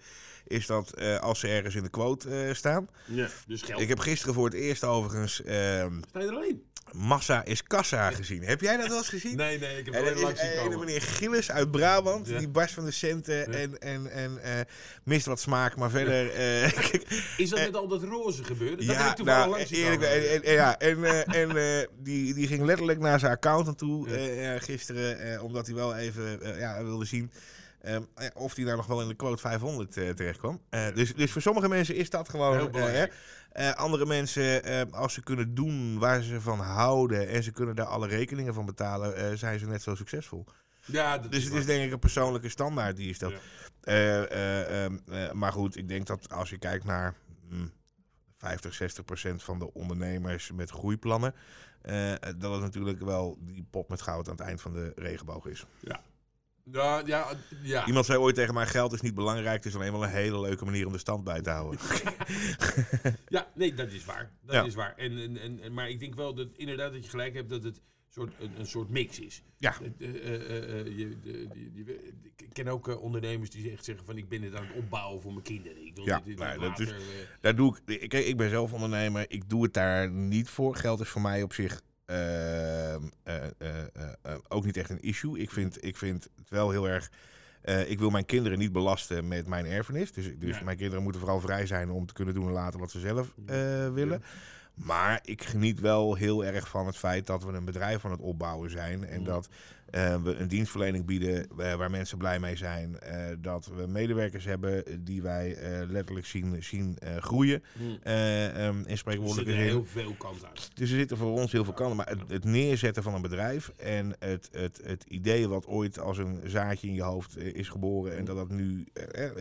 [0.47, 2.88] is dat als ze ergens in de quote staan.
[3.05, 3.81] Ja, dus geld.
[3.81, 6.69] Ik heb gisteren voor het eerst overigens ehm, Sta je er alleen?
[6.93, 8.43] Massa is Kassa gezien.
[8.43, 9.37] Heb jij dat wel eens gezien?
[9.37, 10.79] Nee, nee, ik heb En alleen langs zien komen.
[10.79, 12.29] meneer Gillis uit Brabant.
[12.29, 12.38] Ja.
[12.38, 13.45] Die barst van de centen Ja.
[13.45, 14.38] en, en, en
[15.05, 15.77] mist wat smaak.
[15.77, 16.35] Maar verder...
[17.37, 18.79] Is dat met al dat roze gebeurd?
[18.79, 20.43] Dat heb ja, ik toevallig nou, eerlijk, komen.
[20.45, 24.55] en, ja, en, eh, en eh, die, die ging letterlijk naar zijn accountant toe eh,
[24.55, 27.31] eh, gisteren, eh, omdat hij wel even eh, ja, wilde zien
[27.81, 30.61] ehm, eh, of hij daar nog wel in de quote 500 eh, terecht kwam.
[30.71, 32.57] Eh, dus, dus voor sommige mensen is dat gewoon...
[32.57, 33.13] Heel eh, belangrijk.
[33.13, 33.69] hè.
[33.69, 37.75] Eh, andere mensen, eh, als ze kunnen doen waar ze van houden en ze kunnen
[37.77, 40.45] daar alle rekeningen van betalen, eh, zijn ze net zo succesvol.
[40.85, 43.17] Ja, dat Dus is het is denk ik een persoonlijke standaard die.
[43.19, 43.31] Ja.
[43.81, 47.15] Eh, eh, ehm, eh, maar goed, ik denk dat als je kijkt naar
[47.49, 47.67] hm,
[48.40, 51.35] 50, 60 procent van de ondernemers met groeiplannen,
[51.83, 55.46] eh, dat het natuurlijk wel die pot met goud aan het eind van de regenboog
[55.46, 55.66] is.
[55.81, 56.00] Ja,
[57.07, 57.26] ja,
[57.62, 57.87] ja.
[57.87, 60.40] Iemand zei ooit tegen mij, geld is niet belangrijk, het is alleen wel een hele
[60.40, 61.81] leuke manier om de stand bij te houden.
[63.29, 64.31] Ja, nee, dat is waar.
[64.42, 64.64] Dat Ja.
[64.64, 64.94] is waar.
[64.96, 67.81] En, en, en- maar ik denk wel dat inderdaad dat je gelijk hebt dat het
[68.11, 69.42] soort, een, een soort mix is.
[69.59, 69.75] Ja.
[69.99, 70.87] Eh, eh, eh,
[72.37, 75.33] ik ken ook ondernemers die echt zeggen van ik ben het aan het opbouwen voor
[75.33, 75.87] mijn kinderen.
[75.87, 76.94] Ik wil Ja, dit, dit dat is-
[77.40, 80.77] Daar doe ik, kijk, ik ben zelf ondernemer, ik doe het daar niet voor.
[80.77, 81.81] Geld is voor mij op zich
[84.49, 85.38] ook niet echt een issue.
[85.38, 87.11] Ik vind, ik vind het wel heel erg.
[87.87, 90.12] ik wil mijn kinderen niet belasten met mijn erfenis.
[90.12, 90.64] Dus, dus Ja.
[90.64, 93.35] mijn kinderen moeten vooral vrij zijn om te kunnen doen en laten wat ze zelf
[93.94, 94.23] willen.
[94.85, 98.21] Maar ik geniet wel heel erg van het feit dat we een bedrijf aan het
[98.21, 99.05] opbouwen zijn.
[99.05, 99.25] En Mm.
[99.25, 99.49] dat
[99.90, 102.99] eh, we een dienstverlening bieden eh, waar mensen blij mee zijn.
[103.01, 105.57] eh, dat we medewerkers hebben die wij
[105.88, 107.62] letterlijk zien, zien groeien.
[108.03, 109.66] eh, ehm, in Er zit spreekwoordelijke er zin.
[109.66, 110.71] heel veel kant uit.
[110.75, 111.97] Dus er zitten voor ons heel veel kanten.
[111.97, 116.19] Maar het, het neerzetten van een bedrijf en het, het, het idee wat ooit als
[116.19, 118.85] een zaadje in je hoofd is geboren en dat dat nu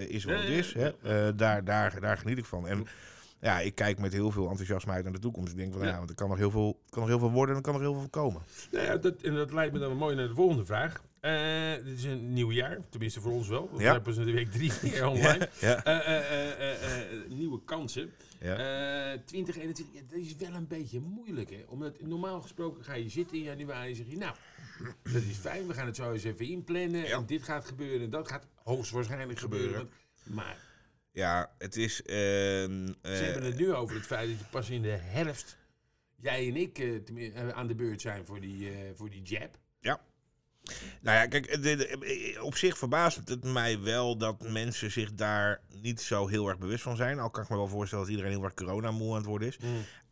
[0.08, 2.67] is wat het is, hè, daar, daar, daar geniet ik van.
[2.67, 2.86] En
[3.41, 5.52] ja, ik kijk met heel veel enthousiasme uit naar de toekomst.
[5.52, 5.88] Ik denk van Ja.
[5.88, 7.73] ja, want er kan nog heel veel, kan nog heel veel worden en er kan
[7.73, 8.41] nog heel veel komen.
[8.71, 11.02] Nou ja, dat, en dat leidt me dan mooi naar de volgende vraag.
[11.19, 13.69] Eh, dit is een nieuw jaar, tenminste voor ons wel.
[13.71, 13.78] Ja.
[13.78, 15.49] we hebben pas de week drie keer online.
[15.60, 15.84] Ja.
[15.84, 18.12] Eh, eh, nieuwe kansen.
[18.39, 18.56] Ja.
[18.56, 21.49] Eh 2021, ja, dat is wel een beetje moeilijk.
[21.49, 21.63] Hè?
[21.67, 24.17] Omdat normaal gesproken ga je zitten in januari en zeg je...
[24.17, 24.36] Nou,
[25.04, 27.06] dat is fijn, we gaan het zo eens even inplannen.
[27.06, 29.67] En dit gaat gebeuren en dat gaat hoogstwaarschijnlijk gebeuren.
[29.69, 29.89] Gebeuren.
[30.23, 30.58] Maar
[31.12, 32.02] Ja, het is...
[32.02, 35.58] ehm, ze eh, hebben het nu over het feit dat je pas in de herfst...
[36.22, 36.95] Jij en ik eh,
[37.38, 39.58] eh, aan de beurt zijn voor die, voor die jab.
[41.02, 45.62] Nou ja, kijk, de- de- op zich verbaast het mij wel dat mensen zich daar
[45.82, 47.19] niet zo heel erg bewust van zijn.
[47.19, 49.58] Al kan ik me wel voorstellen dat iedereen heel erg coronamoe aan het worden is.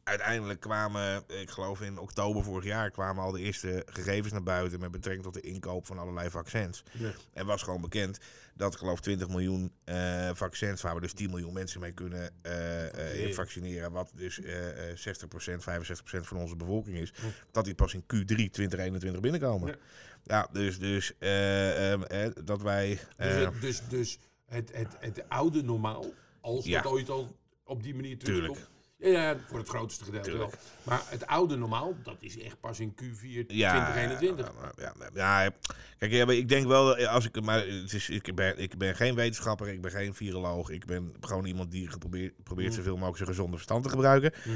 [0.08, 4.80] Uiteindelijk kwamen, ik geloof in oktober vorig jaar, kwamen al de eerste gegevens naar buiten
[4.80, 6.84] met betrekking tot de inkoop van allerlei vaccins.
[6.92, 7.12] Ja.
[7.34, 8.18] En was gewoon bekend
[8.56, 12.32] dat, ik geloof, 20 miljoen eh, vaccins, waar we dus 10 miljoen mensen mee kunnen
[12.42, 13.92] eh, eh, Vaccineren.
[13.92, 17.14] wat dus eh, eh, 60%, 65% van onze bevolking is,
[17.52, 19.68] dat die pas in Q3 2021 binnenkomen.
[19.68, 19.76] Ja.
[20.24, 23.00] Ja, dus, dus eh, ehm, eh, dat wij.
[23.18, 26.06] Dus, het, dus, dus het, het, het oude normaal,
[26.42, 28.70] als dat ooit al op die manier terugkomt.
[29.00, 30.52] Ja, voor het grootste gedeelte Tuurlijk.
[30.52, 30.60] wel.
[30.84, 34.52] Maar het oude normaal, dat is echt pas in Q4 ja, 2021.
[34.78, 35.52] Ja, ja, ja,
[35.98, 39.16] kijk, ik denk wel, dat als ik, maar het is, ik, ben, ik ben geen
[39.16, 42.76] wetenschapper, ik ben geen viroloog, ik ben gewoon iemand die geprobeerd, probeert Mm.
[42.76, 44.34] zoveel mogelijk zijn gezonde verstand te gebruiken.
[44.46, 44.56] Mhm.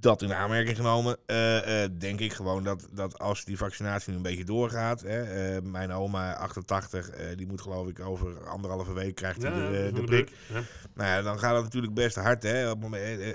[0.00, 4.16] Dat in aanmerking genomen, eh, eh, denk ik gewoon dat, dat als die vaccinatie nu
[4.16, 5.00] een beetje doorgaat.
[5.00, 9.50] Hè, eh, mijn oma, 88, eh, die moet geloof ik over anderhalve week krijgt de,
[9.84, 10.32] dat de prik.
[10.52, 10.60] Ja.
[10.94, 12.42] Nou ja, dan gaat het natuurlijk best hard.
[12.42, 12.74] Hè?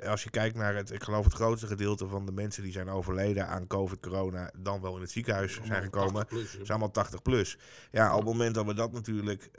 [0.05, 2.89] Als je kijkt naar het, ik geloof het grootste gedeelte van de mensen die zijn
[2.89, 6.13] overleden aan COVID, corona, dan wel in het ziekenhuis zijn gekomen.
[6.13, 6.57] 80 plus, hè.
[6.57, 7.57] zijn allemaal 80 plus.
[7.91, 9.49] Ja, op het moment dat we dat natuurlijk,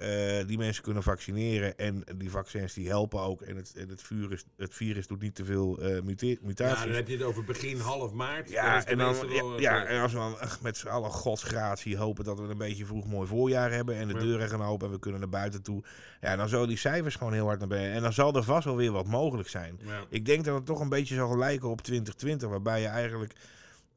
[0.46, 4.44] die mensen kunnen vaccineren en die vaccins die helpen ook en het, en het, virus,
[4.56, 5.78] het virus doet niet te veel
[6.42, 6.93] mutaties.
[6.94, 8.50] Dan heb je het over begin half maart.
[8.50, 11.10] Ja, en dan, ja, wel, ja, eh, en als we dan ach, met z'n allen
[11.10, 14.20] godsgratie hopen dat we een beetje vroeg mooi voorjaar hebben en de Ja.
[14.20, 15.82] deuren gaan open en we kunnen naar buiten toe.
[16.20, 17.92] Ja, dan zullen die cijfers gewoon heel hard naar beneden.
[17.92, 19.80] En dan zal er vast wel weer wat mogelijk zijn.
[20.08, 23.32] Ik denk dat het toch een beetje zal lijken op 2020, waarbij je eigenlijk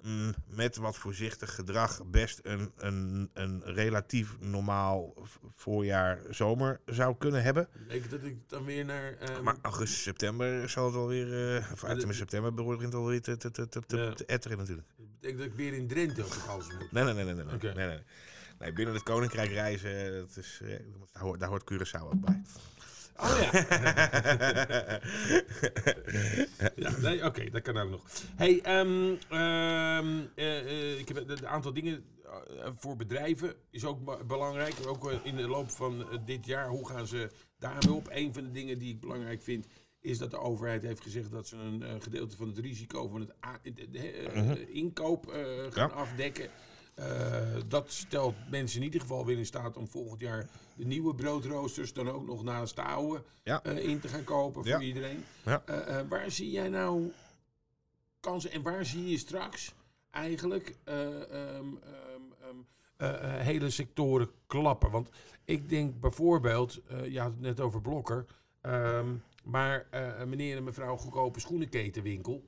[0.02, 5.14] mm, met wat voorzichtig gedrag best een, een, een relatief normaal
[5.56, 7.68] voorjaar zomer zou kunnen hebben.
[7.88, 9.14] Betekent dat ik dan weer naar...
[9.14, 13.22] ehm, Maar augustus, september zal het alweer, uh, of de- uit september begint het alweer
[13.22, 14.14] te, te, te, te, te, Ja.
[14.14, 14.88] te etteren natuurlijk.
[14.98, 16.92] betekent dat ik weer in Drenthe op vakantie moet.
[16.92, 17.34] Nee, nee, nee, nee.
[17.34, 18.00] nee, nee, nee.
[18.60, 20.70] Nee, binnen het Koninkrijk reizen, dat is, eh,
[21.14, 22.42] daar, hoort, daar hoort Curaçao ook bij.
[23.20, 23.52] Oh ja.
[26.76, 28.04] ja nee, oké, dat kan ook nog.
[28.36, 28.62] Hey,
[30.36, 34.74] eh, ik heb een aantal dingen eh, voor bedrijven is ook be- belangrijk.
[34.88, 38.08] Ook in de loop van dit jaar, hoe gaan ze daarmee op?
[38.12, 39.68] Een van de dingen die ik belangrijk vind,
[40.02, 43.32] is dat de overheid heeft gezegd dat ze een gedeelte van het risico van het
[43.46, 45.26] a- de- de- eh, inkoop
[45.70, 45.96] gaan Ja.
[45.96, 46.50] afdekken.
[46.98, 47.06] Eh,
[47.68, 51.94] dat stelt mensen in ieder geval weer in staat om volgend jaar de nieuwe broodroosters
[51.94, 53.64] dan ook nog naast de oude Ja.
[53.64, 55.24] eh, in te gaan kopen voor iedereen.
[55.66, 57.12] Eh, waar zie jij nou
[58.20, 59.74] kansen en waar zie je straks
[60.10, 61.66] eigenlijk eh, ehm, ehm,
[62.42, 62.56] ehm,
[62.98, 64.92] eh, eh, hele sectoren klappen?
[64.92, 65.10] Want
[65.46, 68.26] ik denk bijvoorbeeld, eh je had het net over Blokker,
[69.44, 69.88] maar
[70.28, 72.44] meneer en mevrouw goedkope schoenenketenwinkel.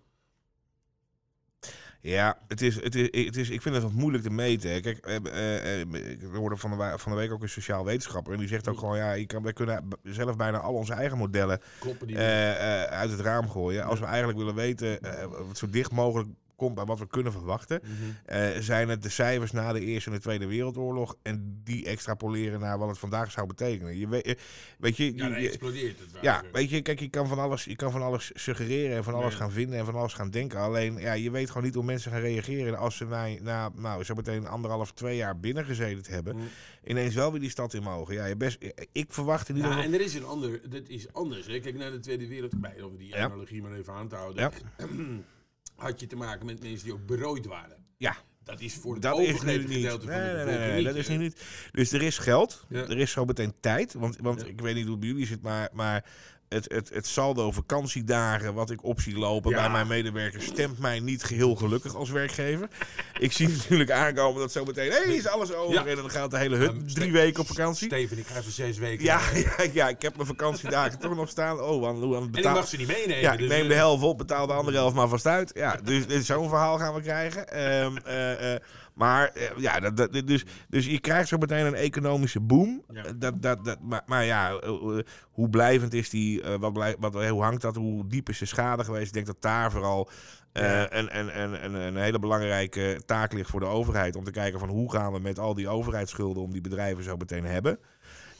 [2.02, 4.72] Ja, het is, het is, het is, ik vind het wat moeilijk te meten.
[4.72, 4.80] hè.
[4.80, 8.34] Kijk, eh, eh, eh, ik hoorde van de, van de week ook een sociaal wetenschapper.
[8.34, 11.18] En die zegt ook gewoon, ja, je kan, wij kunnen zelf bijna al onze eigen
[11.18, 11.62] modellen
[12.08, 13.84] eh, eh, uit het raam gooien.
[13.86, 17.32] Als we eigenlijk willen weten, eh, wat zo dicht mogelijk komt bij wat we kunnen
[17.32, 17.92] verwachten, Mhm.
[18.26, 22.60] eh, zijn het de cijfers na de Eerste en de Tweede Wereldoorlog en die extrapoleren
[22.60, 23.98] naar wat het vandaag zou betekenen.
[23.98, 24.36] Je weet, eh,
[24.80, 26.10] weet je, ja, je- explodeert het.
[26.22, 26.52] ja, water.
[26.52, 29.32] weet je, kijk, je kan van alles, je kan van alles suggereren en van alles
[29.34, 29.38] Ja.
[29.40, 30.60] gaan vinden en van alles gaan denken.
[30.60, 34.04] Alleen, ja, je weet gewoon niet hoe mensen gaan reageren als ze na, na nou,
[34.04, 36.36] zo meteen anderhalf, twee jaar binnengezeten hebben.
[36.36, 36.42] Mm.
[36.86, 38.14] Ineens wel weer die stad in mogen.
[38.14, 38.58] Ja, je best,
[38.92, 39.92] ik verwacht in ieder Ja, geval...
[39.94, 41.48] en er is een ander, dat is anders.
[41.48, 41.60] Hè.
[41.60, 43.24] Kijk naar de Tweede Wereldoorlog, om die Ja.
[43.24, 44.42] analogie maar even aan te houden.
[44.78, 44.86] Ja.
[45.80, 47.78] Had je te maken met mensen die ook berooid waren.
[47.98, 49.68] Ja, Dat is voor het dat overgrote niet.
[49.68, 51.44] gedeelte van Nee, de nee, nee, niet, dat is nu niet.
[51.72, 52.82] Dus er is geld, Ja.
[52.88, 53.94] er is zo meteen tijd.
[53.94, 54.48] Want, want Ja.
[54.48, 56.06] ik weet niet hoe het bij jullie zit, maar, maar
[56.50, 59.58] het, het, het saldo vakantiedagen wat ik op zie lopen Ja.
[59.58, 62.68] bij mijn medewerkers stemt mij niet geheel gelukkig als werkgever.
[63.20, 65.74] ik zie natuurlijk aankomen dat zo meteen, hé, is alles over.
[65.74, 65.86] Ja.
[65.86, 67.88] En dan gaat de hele hut drie weken op vakantie.
[67.88, 69.06] Steven, ik ga even zes weken.
[69.06, 71.62] Ja, ja, ja, ik heb mijn vakantiedagen toch nog staan.
[71.62, 73.22] Oh, aan, hoe aan het En ik mag ze niet meenemen.
[73.22, 75.52] Ja, ik dus, neem eh, de helft op, betaal de andere helft maar vast uit.
[75.54, 77.48] Ja, dus, dus zo'n verhaal gaan we krijgen.
[77.48, 78.56] Eh,
[79.00, 82.84] Maar eh, ja, dat, dat, dus, dus je krijgt zo meteen een economische boom.
[82.94, 83.04] Ja.
[83.04, 85.00] Eh, Dat, dat, dat, maar, maar ja, eh,
[85.32, 86.44] hoe blijvend is die?
[86.60, 87.76] wat blij, wat, hoe hangt dat?
[87.76, 89.08] Hoe diep is de schade geweest?
[89.08, 90.10] Ik denk dat daar vooral
[90.54, 94.16] een hele belangrijke taak ligt voor de overheid.
[94.16, 97.18] Om te kijken van hoe gaan we met al die overheidsschulden om die bedrijven zo
[97.18, 97.80] meteen hebben.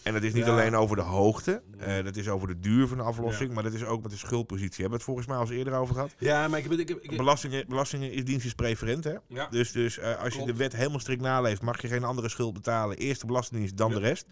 [0.10, 0.52] En dat is niet Ja.
[0.52, 3.56] alleen over de hoogte, eh, dat is over de duur van de aflossing, Ja.
[3.56, 4.70] maar dat is ook met de schuldpositie.
[4.70, 6.14] Hebben we het volgens mij al eens eerder over gehad?
[6.18, 6.80] Ja, maar ik heb...
[6.80, 9.16] Ik heb, ik heb- Belastingen, belastingendienst is preferent, hè?
[9.28, 9.48] ja.
[9.48, 12.54] Dus, dus eh, als je de wet helemaal strikt naleeft, mag je geen andere schuld
[12.54, 12.98] betalen.
[12.98, 14.26] Eerst de belastingdienst, dan de rest.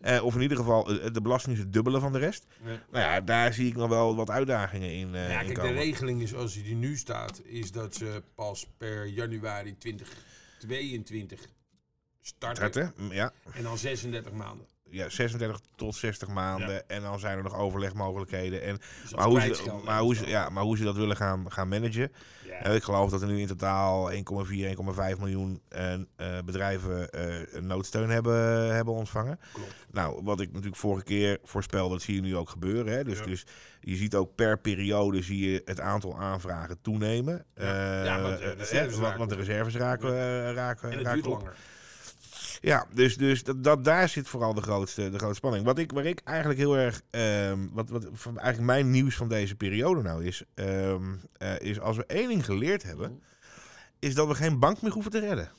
[0.00, 2.46] Eh, of in ieder geval, de belasting is het dubbele van de rest.
[2.62, 6.22] Nou ja, daar zie ik nog wel wat uitdagingen in, Ja, in kijk, de regeling
[6.22, 11.40] is zoals die nu staat, is dat ze pas per januari 2022
[12.22, 12.56] starten.
[12.70, 13.32] Starten, mm, ja.
[13.52, 14.66] En dan 36 maanden.
[14.90, 16.72] Ja, 36 tot 60 maanden.
[16.74, 16.82] Ja.
[16.86, 18.62] En dan zijn er nog overlegmogelijkheden.
[18.62, 21.52] En, Dus maar, hoe ze, maar, hoe ze, ja, maar hoe ze dat willen gaan,
[21.52, 22.12] gaan managen.
[22.46, 22.64] Ja.
[22.70, 26.00] Ik geloof dat er nu in totaal 1,4, 1,5 miljoen eh, eh,
[26.44, 29.38] bedrijven eh, noodsteun hebben, hebben ontvangen.
[29.52, 29.74] Klopt.
[29.90, 32.92] Nou, wat ik natuurlijk vorige keer voorspelde, dat zie je nu ook gebeuren.
[32.92, 33.04] Hè?
[33.04, 33.24] Dus, Ja.
[33.24, 33.46] dus
[33.80, 37.44] je ziet ook per periode zie je het aantal aanvragen toenemen.
[37.56, 38.04] Ja.
[38.04, 39.40] Ja, want de reserves raken want de op.
[39.42, 41.40] reserves raken, raken, En het raken duurt op.
[41.40, 41.56] langer.
[42.60, 45.64] Ja, dus, dus dat, dat, daar zit vooral de grootste, de grootste spanning.
[45.64, 49.28] Wat ik, waar ik eigenlijk heel erg, ehm, wat, wat van, eigenlijk mijn nieuws van
[49.28, 53.22] deze periode nou is, ehm, eh, is als we één ding geleerd hebben,
[53.98, 55.50] is dat we geen bank meer hoeven te redden.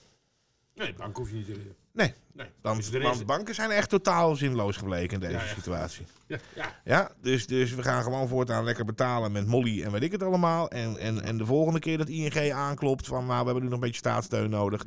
[0.82, 1.76] Nee, bank hoef je niet te redden.
[1.94, 2.48] Nee, Nee.
[2.62, 5.54] want, Dus want banken zijn echt totaal zinloos gebleken in deze Ja, ja.
[5.54, 6.06] situatie.
[6.28, 6.76] Ja, ja.
[6.84, 10.24] Ja, dus, dus we gaan gewoon voortaan lekker betalen met Molly en weet ik het
[10.24, 10.70] allemaal.
[10.70, 13.74] En, en, en de volgende keer dat ING aanklopt van, nou, we hebben nu nog
[13.74, 14.86] een beetje staatssteun nodig.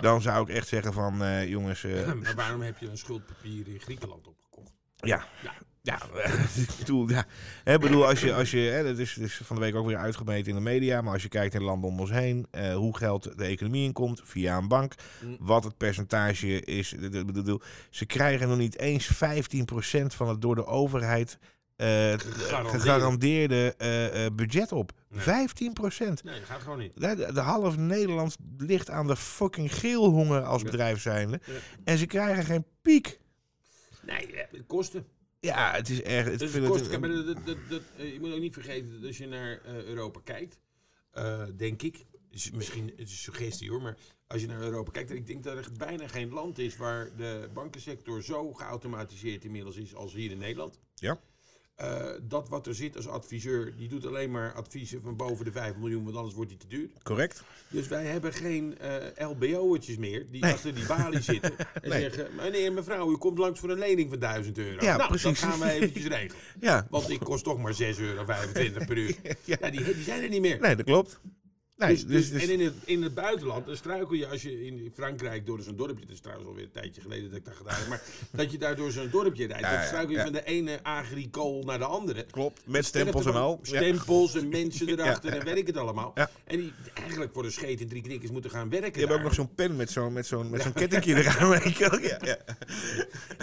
[0.00, 3.68] Dan zou ik echt zeggen van, eh, jongens, eh, maar waarom heb je een schuldpapier
[3.68, 4.72] in Griekenland opgekocht?
[4.96, 5.24] Ja.
[5.42, 5.52] Ja.
[5.84, 5.98] Ja,
[6.62, 7.24] ik bedoel, ja.
[7.64, 10.48] Hè, bedoel, als je, als je hè, dat is, van de week ook weer uitgemeten
[10.48, 13.38] in de media, maar als je kijkt naar landen om ons heen, eh, hoe geld
[13.38, 15.36] de economie inkomt via een bank, Mm.
[15.40, 16.92] wat het percentage is.
[16.92, 21.38] Ik bedoel, ze krijgen nog niet eens 15% van het door de overheid
[21.76, 23.74] eh, Gegarandeerde.
[23.78, 24.92] eh, eh, budget op.
[25.08, 25.20] Nee.
[25.22, 26.22] 15%.
[26.24, 26.92] Nee, dat gaat gewoon niet.
[27.00, 31.40] De, de, half Nederland ligt aan de fucking geelhonger als bedrijf zijnde.
[31.84, 33.20] En ze krijgen geen piek.
[34.06, 35.06] Nee, eh, kosten.
[35.42, 36.36] Ja, het is erg.
[36.36, 38.52] Dus vind het het kost, een- maar dat, dat, dat, dat, je moet ook niet
[38.52, 40.58] vergeten dat als je naar eh, Europa kijkt,
[41.10, 44.90] eh, denk ik, is misschien het is een suggestie hoor, maar als je naar Europa
[44.90, 49.76] kijkt, ik denk dat er bijna geen land is waar de bankensector zo geautomatiseerd inmiddels
[49.76, 50.78] is als hier in Nederland.
[50.94, 51.20] Ja.
[51.82, 55.52] Eh, dat wat er zit als adviseur, die doet alleen maar adviezen van boven de
[55.52, 56.88] 5 miljoen, want anders wordt die te duur.
[57.02, 57.42] Correct.
[57.68, 60.52] Dus wij hebben geen eh LBO'tjes meer die Nee.
[60.52, 62.00] achter die balie zitten en Nee.
[62.00, 64.84] zeggen, meneer, mevrouw, u komt langs voor een lening van 1000 euro.
[64.84, 65.40] Ja, nou, precies.
[65.40, 66.42] dat gaan we eventjes regelen.
[66.60, 66.86] Ja.
[66.90, 68.24] Want ik kost toch maar 6,25 euro
[68.86, 69.14] per uur.
[69.44, 69.56] Ja.
[69.60, 70.60] Ja, die, die zijn er niet meer.
[70.60, 71.20] Nee, dat klopt.
[71.86, 74.66] Nee, dus, dus, dus- en in het, in het buitenland, dan struikel je als je
[74.66, 77.54] in Frankrijk door zo'n dorpje, dat is trouwens alweer een tijdje geleden dat ik dat
[77.56, 78.02] gedaan heb, maar
[78.40, 80.22] dat je daar door zo'n dorpje rijdt, Ja, dan struikel je ja.
[80.24, 82.26] van de ene agricole naar de andere.
[82.30, 82.60] klopt.
[82.66, 83.58] Met stempels en al.
[83.62, 83.76] Ja.
[83.76, 86.12] Stempels en mensen erachter en weet ik het allemaal.
[86.14, 86.30] Ja.
[86.44, 89.22] En die eigenlijk voor de scheet in drie knikkers moeten gaan werken Je hebt ook
[89.24, 91.48] nog zo'n pen met zo'n met zo'n met zo'n kettingje eraan.
[91.48, 91.76] weet.
[92.02, 92.36] Ja, ja.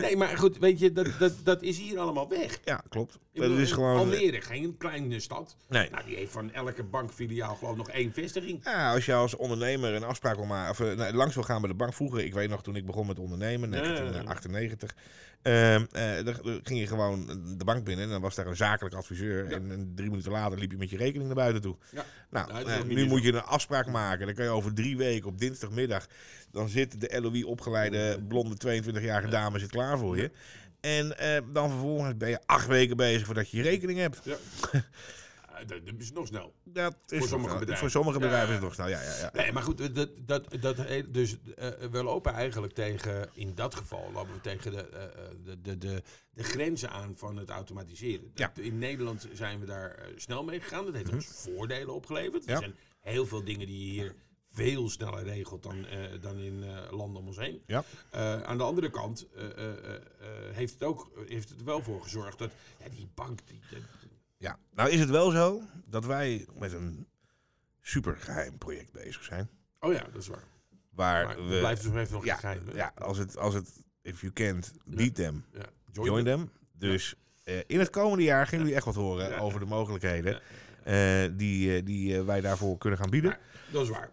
[0.01, 2.59] Nee, maar goed, weet je, dat, dat, dat is hier allemaal weg.
[2.65, 3.13] ja, klopt.
[3.13, 3.93] Ik Dat bedoel, is gewoon.
[3.93, 5.55] eh, Almere, geen kleine stad.
[5.69, 5.89] Nee.
[5.89, 8.28] Nou, die heeft van elke bankfiliaal geloof ik nog één vestiging.
[8.63, 11.61] Ja, als je als ondernemer een afspraak wil maken, of eh, nou, langs wil gaan
[11.61, 11.93] bij de bank.
[11.93, 13.93] Vroeger, ik weet nog toen ik begon met ondernemen, Ja, ja, ja.
[13.93, 14.95] 1998.
[15.41, 17.25] ehm, eh, dan ging je gewoon
[17.57, 19.51] de bank binnen en dan was daar een zakelijk adviseur.
[19.51, 21.75] En, en drie minuten later liep je met je rekening naar buiten toe.
[21.91, 22.05] Ja.
[22.29, 24.25] Nou, Nou, eh, nu moet je een afspraak maken.
[24.25, 26.07] Dan kan je over drie weken op dinsdagmiddag.
[26.51, 30.31] Dan zit de LOE opgeleide blonde 22-jarige dame zit klaar voor je.
[30.79, 31.15] En
[31.53, 34.19] dan vervolgens ben je acht weken bezig voordat je je rekening hebt.
[34.23, 34.35] Ja.
[35.67, 36.53] Dat, is nog snel.
[36.63, 37.77] Dat is Voor sommige bedrijven.
[37.77, 38.87] Voor sommige bedrijven is het nog snel.
[38.87, 39.29] Ja, ja, ja.
[39.33, 44.11] Nee, maar goed, dat, dat, dat, dus eh, we lopen eigenlijk tegen, in dat geval,
[44.13, 45.11] lopen we tegen de, eh, eh,
[45.43, 48.31] de, de, de, de grenzen aan van het automatiseren.
[48.35, 48.51] Ja.
[48.55, 50.85] In Nederland zijn we daar snel mee gegaan.
[50.85, 52.41] Dat heeft ons voordelen opgeleverd.
[52.41, 52.49] Mhm.
[52.49, 52.55] Ja.
[52.55, 54.15] Er zijn heel veel dingen die je hier
[54.51, 55.85] veel sneller regelt dan,
[56.21, 57.61] dan in eh, landen om ons heen.
[57.65, 57.83] Ja.
[58.43, 59.27] Aan de andere kant
[60.51, 62.51] heeft, het ook, heeft het er wel voor gezorgd dat
[62.83, 63.39] ja, die bank...
[63.47, 63.59] Die-
[64.39, 67.07] Ja, nou is het wel zo dat wij met een
[67.81, 69.49] supergeheim project bezig zijn.
[69.79, 70.43] oh ja, dat is waar.
[70.89, 72.67] Waar Maar we, blijft dus nog even nog ja, geheim.
[72.67, 72.75] hè?
[72.75, 75.65] ja, als het, als het, if you can't, beat them, Ja.
[75.91, 76.51] join them.
[76.71, 80.41] Dus eh, in het komende jaar gaan jullie echt wat horen over de mogelijkheden
[80.83, 83.37] eh, die, eh, die wij daarvoor kunnen gaan bieden.
[83.71, 84.09] Dat is waar.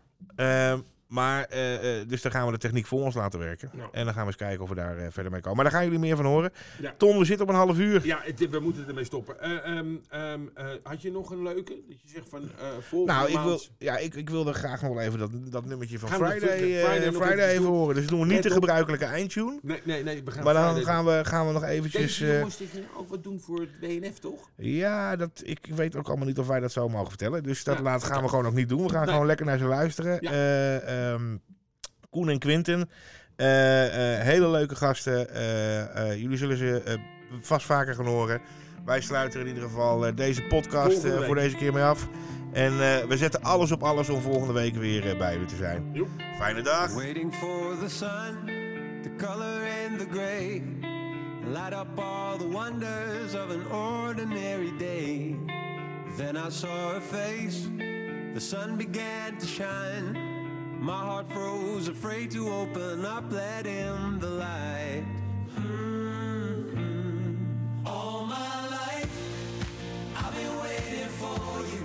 [1.07, 3.71] Maar, eh, eh, dus dan gaan we de techniek voor ons laten werken.
[3.73, 3.89] Nou.
[3.93, 5.57] En dan gaan we eens kijken of we daar eh, verder mee komen.
[5.57, 6.53] Maar daar gaan jullie meer van horen.
[6.81, 6.95] Ja.
[6.99, 8.07] Tom, we zitten op een half uur.
[8.07, 9.41] Ja, het- we moeten ermee stoppen.
[9.41, 11.81] Eh, ehm, ehm, eh, had je nog een leuke?
[11.89, 13.47] Dat je zegt van volgende Nou, ik, maand...
[13.47, 17.13] wil, ja, ik, ik wilde graag nog wel even dat, dat nummertje van Friday, Friday
[17.13, 17.95] Friday even horen.
[17.95, 19.59] Dus doen we niet de gebruikelijke eindtune.
[19.63, 20.23] Nee, nee, nee.
[20.25, 22.19] We gaan Maar dan gaan we, gaan we nog eventjes...
[22.19, 24.51] Deze jongens die gingen ook wat doen voor het WNF, toch?
[24.57, 27.43] ja, dat, ik weet ook allemaal niet of wij dat zo mogen vertellen.
[27.43, 28.83] Dus dat Ja, laat, gaan we gewoon ook niet doen.
[28.83, 30.19] We gaan gewoon lekker naar ze luisteren.
[30.21, 30.31] Ja.
[30.97, 31.37] Ehm,
[32.11, 32.89] Koen en Quinten.
[33.37, 35.31] eh, eh, hele leuke gasten.
[35.35, 36.95] Eh, eh, jullie zullen ze eh,
[37.41, 38.41] vast vaker gaan horen.
[38.85, 42.09] Wij sluiten er in ieder geval deze podcast eh, voor deze keer mee af.
[42.53, 45.57] En eh, we zetten alles op alles om volgende week weer eh, bij jullie te
[45.57, 45.91] zijn.
[45.93, 46.09] Joep.
[46.39, 46.95] Fijne dag.
[46.95, 48.35] Waiting for the sun
[49.03, 50.63] to color in the gray
[51.45, 55.37] and light up all the wonders of an ordinary day.
[56.17, 57.69] Then I saw her face,
[58.35, 60.26] the sun began to shine.
[60.87, 65.05] My heart froze, afraid to open up, let in the light.
[65.59, 66.69] Mhm.
[67.85, 69.11] All my life,
[70.17, 71.41] I've been waiting for
[71.73, 71.85] you.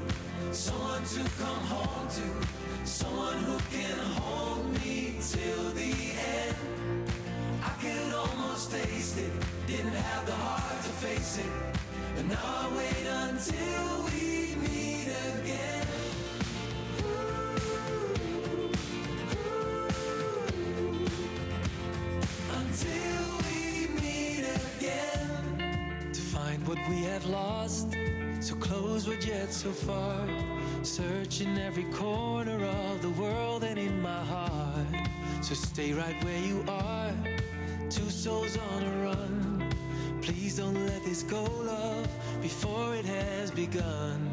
[0.51, 2.27] Someone to come home to,
[2.85, 5.93] someone who can hold me till the
[6.37, 6.55] end.
[7.69, 9.33] I could almost taste it,
[9.65, 11.51] didn't have the heart to face it.
[12.19, 14.30] And now I wait until we
[29.01, 30.27] Close but yet so far.
[30.83, 35.07] Searching every corner of the world and in my heart.
[35.41, 37.11] So stay right where you are.
[37.89, 39.69] Two souls on a run.
[40.21, 42.07] Please don't let this go, love,
[42.41, 44.30] before it has begun.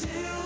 [0.00, 0.37] till